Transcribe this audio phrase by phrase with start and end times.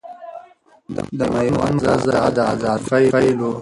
[1.17, 3.51] د ميوند غزا د اذادۍ پيل ؤ